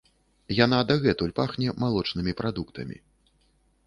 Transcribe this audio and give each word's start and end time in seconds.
Яна 0.59 0.77
дагэтуль 0.91 1.33
пахне 1.39 1.75
малочнымі 1.83 2.33
прадуктамі. 2.39 2.97